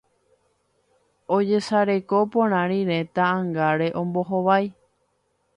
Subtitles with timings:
[1.35, 4.65] ojesareko porã rire ta'ãngáre ombohovái